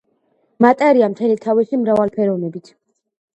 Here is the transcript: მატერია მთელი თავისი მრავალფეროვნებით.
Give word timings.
მატერია 0.65 1.09
მთელი 1.15 1.35
თავისი 1.43 1.79
მრავალფეროვნებით. 1.83 2.73